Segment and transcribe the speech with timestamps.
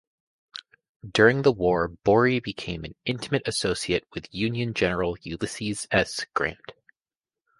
[1.07, 6.25] During the war Borie became an intimate associate with Union General Ulysses S.
[6.33, 6.73] Grant.